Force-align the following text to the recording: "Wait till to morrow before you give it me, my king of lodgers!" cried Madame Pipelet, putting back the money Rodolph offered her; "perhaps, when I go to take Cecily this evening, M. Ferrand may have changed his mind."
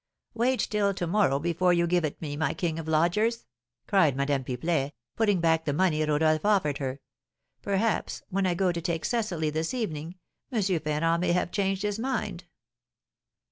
"Wait 0.33 0.59
till 0.59 0.95
to 0.95 1.05
morrow 1.05 1.37
before 1.37 1.71
you 1.73 1.85
give 1.85 2.03
it 2.03 2.19
me, 2.19 2.35
my 2.35 2.55
king 2.55 2.79
of 2.79 2.87
lodgers!" 2.87 3.45
cried 3.85 4.15
Madame 4.17 4.43
Pipelet, 4.43 4.93
putting 5.15 5.39
back 5.39 5.63
the 5.63 5.73
money 5.73 6.03
Rodolph 6.03 6.43
offered 6.43 6.79
her; 6.79 7.01
"perhaps, 7.61 8.23
when 8.29 8.47
I 8.47 8.55
go 8.55 8.71
to 8.71 8.81
take 8.81 9.05
Cecily 9.05 9.51
this 9.51 9.75
evening, 9.75 10.15
M. 10.51 10.63
Ferrand 10.63 11.21
may 11.21 11.33
have 11.33 11.51
changed 11.51 11.83
his 11.83 11.99
mind." 11.99 12.45